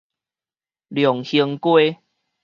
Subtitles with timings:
[0.89, 1.99] 龍興街